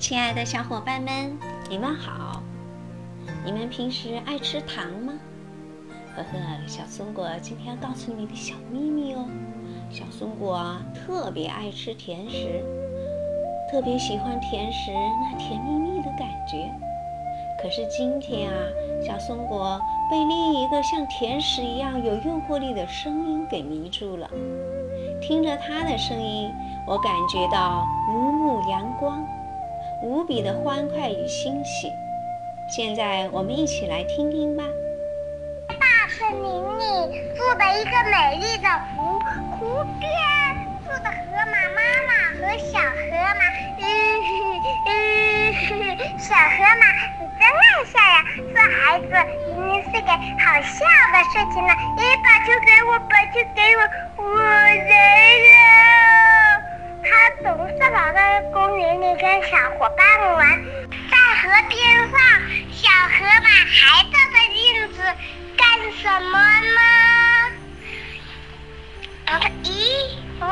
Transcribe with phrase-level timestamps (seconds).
[0.00, 2.42] 亲爱的小伙伴们，你们好！
[3.44, 5.12] 你们平时爱吃糖吗？
[6.16, 9.26] 呵呵，小松果今天要告诉你一个小秘密哦。
[9.90, 12.64] 小松果特别爱吃甜食，
[13.70, 16.72] 特别喜欢甜食那甜蜜蜜的感觉。
[17.62, 18.56] 可是今天啊，
[19.06, 19.78] 小松果
[20.10, 24.26] 被另一个像甜食一样有诱惑力的声音给迷住了。
[25.20, 26.50] 听着它的声音，
[26.86, 29.22] 我感觉到如沐阳光。
[30.02, 31.92] 无比的欢快与欣喜。
[32.68, 34.64] 现在我们一起来听听吧。
[35.68, 36.82] 大森林里
[37.36, 39.18] 住的一个美丽的湖，
[39.58, 40.08] 湖边
[40.84, 43.42] 住的河马妈妈和小河马。
[43.82, 43.84] 嗯
[44.86, 44.90] 嗯，
[46.18, 46.84] 小河马，
[47.18, 48.16] 你真爱笑呀！
[48.52, 49.04] 做孩子
[49.46, 50.78] 一定是个好笑
[51.12, 51.70] 的事情呢。
[51.96, 53.80] 你把球给我，把球给我，
[54.24, 55.99] 我来了。
[58.80, 60.40] 他总是跑到公园里跟小伙伴们玩，
[61.10, 61.78] 在河边
[62.10, 62.18] 上，
[62.72, 64.58] 小河马还照着镜
[64.94, 64.98] 子
[65.56, 66.80] 干什么呢？
[69.62, 69.68] 咦，
[70.40, 70.44] 我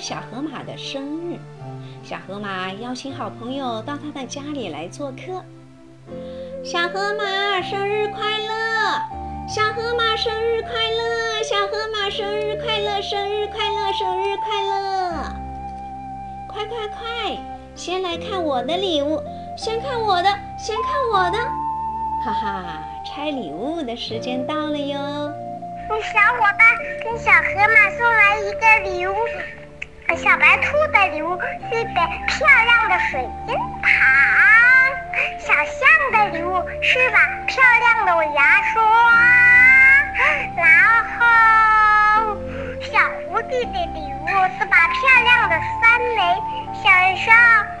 [0.00, 1.38] 小河马的生日，
[2.02, 5.44] 小河马邀请好朋友到他的家里来做客。
[6.64, 8.48] 小河马生日快乐！
[9.46, 11.42] 小河马生日快乐！
[11.42, 13.02] 小河马生日快乐！
[13.02, 13.92] 生日快乐！
[13.92, 15.22] 生日快乐！
[16.48, 17.38] 快快快，
[17.74, 19.20] 先来看我的礼物，
[19.56, 20.28] 先看我的，
[20.58, 21.38] 先看我的！
[22.24, 24.96] 哈哈，拆礼物的时间到了哟！
[25.90, 26.58] 小伙伴
[27.04, 29.14] 跟小河马送来一个礼物。
[30.16, 33.88] 小白兔的礼物是一本漂亮的水晶糖，
[35.38, 35.78] 小象
[36.12, 38.82] 的礼物是把漂亮的牙刷，
[40.56, 40.68] 然
[41.04, 42.36] 后
[42.80, 42.98] 小
[43.28, 44.26] 狐狸的礼物
[44.58, 46.18] 是把漂亮的酸梅。
[46.82, 46.90] 小
[47.24, 47.34] 象，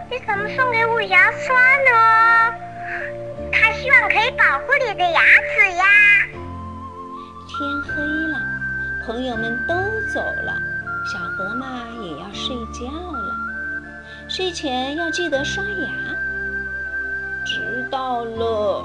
[0.08, 2.54] 你怎么送给我牙刷呢？
[3.52, 5.84] 他希望可以保护你的牙齿呀。
[7.48, 8.38] 天黑了，
[9.04, 9.74] 朋友们都
[10.14, 10.54] 走了。
[11.04, 11.66] 小河马
[12.02, 13.36] 也要睡觉了，
[14.28, 15.88] 睡前要记得刷牙。
[17.44, 18.84] 知道了。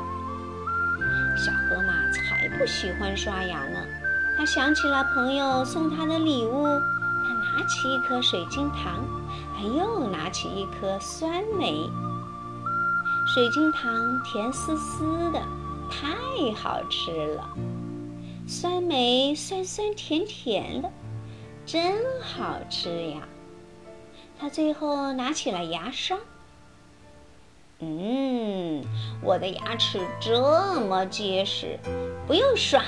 [1.38, 3.80] 小河马才不喜欢刷牙呢。
[4.38, 9.06] 他想起了朋友送他的礼物，他拿起一颗水晶糖，
[9.56, 11.90] 他又拿起一颗酸梅。
[13.28, 15.42] 水晶糖甜丝丝的，
[15.90, 17.50] 太好吃了。
[18.48, 20.90] 酸梅酸酸甜甜的。
[21.66, 23.28] 真好吃呀！
[24.40, 26.18] 他最后拿起了牙刷。
[27.80, 28.84] 嗯，
[29.22, 31.80] 我的牙齿这么结实，
[32.28, 32.84] 不用刷，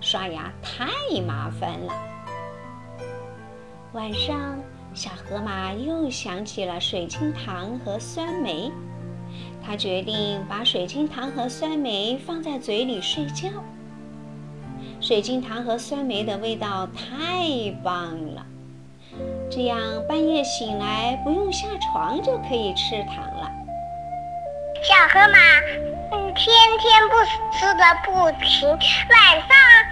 [0.00, 0.86] 刷牙太
[1.20, 1.94] 麻烦了。
[3.92, 4.58] 晚上，
[4.92, 8.72] 小河马又想起了水晶糖和酸梅，
[9.64, 13.48] 他决定把水晶糖和酸梅放在嘴里睡觉。
[15.06, 18.42] 水晶糖和酸梅的味道太棒了，
[19.50, 19.78] 这样
[20.08, 23.50] 半夜醒来不用下床就可以吃糖了。
[24.82, 25.38] 小河马，
[26.10, 27.22] 嗯，天天不
[27.52, 28.78] 吃的不停，晚
[29.40, 29.48] 上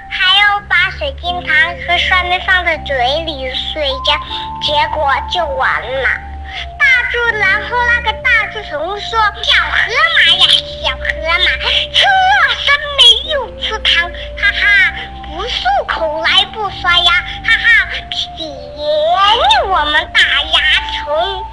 [0.08, 1.54] 还要把水晶糖
[1.86, 2.96] 和酸梅放在嘴
[3.26, 4.14] 里睡觉，
[4.62, 6.08] 结果就完了。
[6.78, 10.46] 大猪，然后那个大猪熊说：“小河马呀，
[10.82, 11.50] 小河马，
[11.92, 14.10] 吃了酸梅又吃糖，”
[16.82, 17.12] 刷牙，
[17.44, 17.94] 哈哈！
[18.36, 18.50] 便宜
[19.66, 20.58] 我们大牙
[20.98, 21.44] 虫。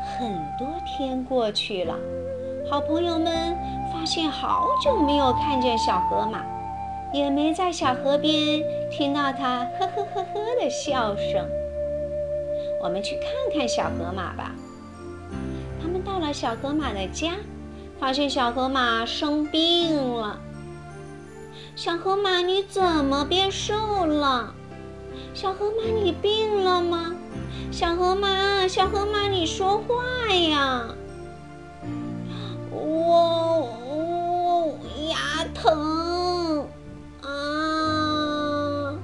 [0.00, 1.94] 很多天过去了，
[2.70, 3.54] 好朋友们
[3.92, 6.40] 发现好久没有看见小河马，
[7.12, 11.46] 也没在小河边听到它呵呵呵呵的笑声。
[12.82, 14.50] 我们去看看小河马吧。
[15.82, 17.32] 他们到了小河马的家，
[18.00, 20.38] 发现小河马生病了。
[21.76, 24.54] 小河马，你怎么变瘦了？
[25.34, 27.14] 小河马，你病了吗？
[27.70, 30.88] 小河马，小河马，你说话呀！
[32.70, 34.78] 我我
[35.10, 36.66] 牙疼
[37.20, 38.96] 啊！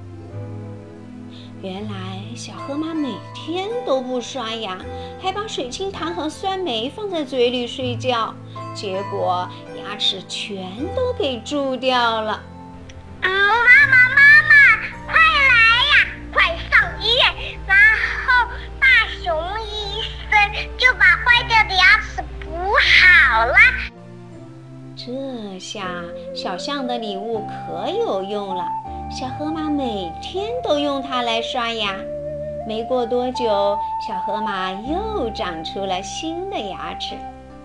[1.61, 4.79] 原来小河马每天都不刷牙，
[5.21, 8.35] 还把水晶糖和酸梅放在嘴里睡觉，
[8.75, 9.47] 结果
[9.77, 12.43] 牙齿全都给蛀掉了。
[13.23, 14.53] 嗯，妈妈妈妈，
[15.07, 15.55] 快来
[15.89, 15.95] 呀，
[16.33, 17.59] 快上医院！
[17.67, 17.77] 然
[18.27, 18.49] 后
[18.81, 18.87] 大
[19.23, 20.33] 熊医生
[20.79, 23.57] 就把坏掉的牙齿补好了。
[24.95, 25.85] 这下
[26.35, 28.65] 小象的礼物可有用了，
[29.11, 31.95] 小河马每天都用它来刷牙。
[32.69, 33.77] 没过多久，
[34.07, 37.17] 小河马又长出了新的牙齿。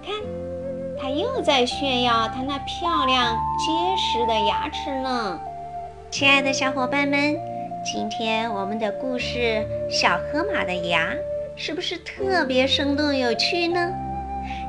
[0.03, 0.15] 看，
[0.99, 5.39] 它又在炫耀它那漂亮结实的牙齿呢。
[6.09, 7.37] 亲爱的小伙伴们，
[7.83, 11.11] 今天我们的故事《小河马的牙》
[11.55, 13.91] 是不是特别生动有趣呢？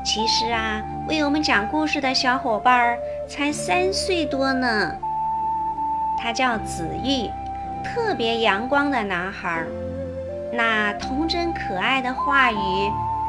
[0.05, 2.99] 其实啊，为我们讲故事的小伙伴儿
[3.29, 4.93] 才三岁多呢。
[6.21, 7.31] 他叫子玉，
[7.85, 9.69] 特别阳光的男孩儿。
[10.53, 12.57] 那童真可爱的话语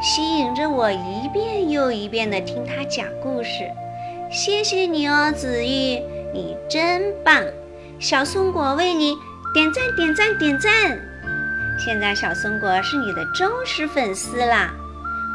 [0.01, 3.69] 吸引着我一遍又一遍地听他讲故事。
[4.31, 6.01] 谢谢你哦，子玉，
[6.33, 7.43] 你真棒！
[7.99, 9.17] 小松果为你
[9.53, 10.97] 点赞点赞点赞。
[11.77, 14.71] 现在小松果是你的忠实粉丝啦，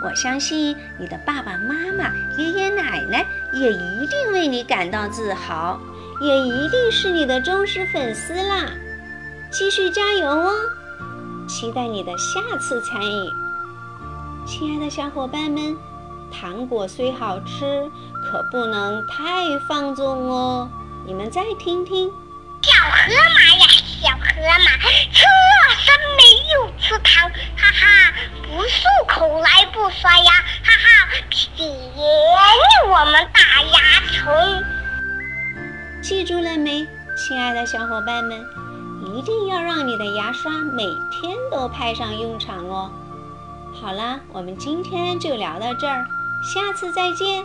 [0.03, 5.79] 我相信你的爸爸妈妈、爷爷奶奶也一定为你感到自豪，
[6.23, 8.71] 也一定是你的忠实粉丝啦。
[9.51, 10.51] 继续加油哦！
[11.47, 13.31] 期待你的下次参与，
[14.47, 15.77] 亲爱的小伙伴们，
[16.33, 17.91] 糖果虽好吃，
[18.25, 20.67] 可不能太放纵哦。
[21.07, 22.11] 你们再听听，
[23.05, 23.67] 河马呀，
[24.01, 24.71] 小河马，
[25.13, 25.21] 这
[25.77, 26.23] 生没
[26.55, 32.01] 有吃糖，哈哈，不漱口来不刷牙，哈哈，便宜
[32.87, 33.79] 我们大牙
[34.11, 34.65] 虫。
[36.03, 38.43] 记住了没，亲爱的小伙伴们？
[39.15, 42.91] 一定要让你的牙刷每天都派上用场哦！
[43.79, 46.07] 好啦，我们今天就聊到这儿，
[46.43, 47.45] 下次再见。